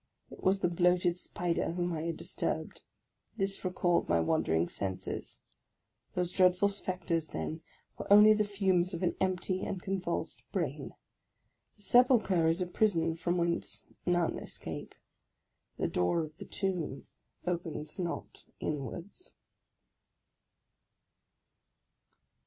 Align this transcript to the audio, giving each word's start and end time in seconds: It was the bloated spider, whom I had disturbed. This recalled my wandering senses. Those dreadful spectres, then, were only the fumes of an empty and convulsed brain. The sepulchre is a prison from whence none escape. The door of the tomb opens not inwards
It 0.31 0.41
was 0.41 0.61
the 0.61 0.67
bloated 0.67 1.15
spider, 1.15 1.73
whom 1.73 1.93
I 1.93 2.01
had 2.01 2.17
disturbed. 2.17 2.81
This 3.37 3.63
recalled 3.63 4.09
my 4.09 4.19
wandering 4.19 4.67
senses. 4.67 5.41
Those 6.15 6.31
dreadful 6.31 6.69
spectres, 6.69 7.27
then, 7.27 7.61
were 7.99 8.11
only 8.11 8.33
the 8.33 8.43
fumes 8.43 8.95
of 8.95 9.03
an 9.03 9.15
empty 9.21 9.63
and 9.63 9.79
convulsed 9.79 10.41
brain. 10.51 10.95
The 11.75 11.83
sepulchre 11.83 12.47
is 12.47 12.61
a 12.61 12.65
prison 12.65 13.15
from 13.15 13.37
whence 13.37 13.85
none 14.03 14.39
escape. 14.39 14.95
The 15.77 15.87
door 15.87 16.21
of 16.23 16.37
the 16.37 16.45
tomb 16.45 17.05
opens 17.45 17.99
not 17.99 18.45
inwards 18.59 19.35